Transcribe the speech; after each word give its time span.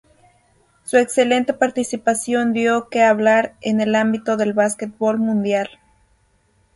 Su 0.83 0.97
excelente 0.97 1.53
participación 1.53 2.53
dio 2.53 2.89
que 2.89 3.03
hablar 3.03 3.53
en 3.61 3.81
el 3.81 3.93
ámbito 3.93 4.35
del 4.35 4.51
basquetbol 4.53 5.19
mundial. 5.19 5.69